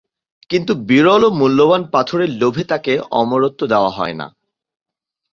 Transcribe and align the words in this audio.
কিন্তু, 0.49 0.73
বিরল 0.87 1.21
ও 1.23 1.29
মূল্যবান 1.31 1.81
পাথরের 1.91 2.29
লোভে 2.33 2.63
তাকে 2.63 2.93
অমরত্ব 3.11 3.61
দেওয়া 3.67 3.91
হয়না। 3.91 4.27